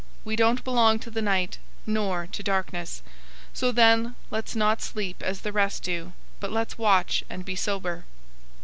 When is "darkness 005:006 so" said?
2.41-3.71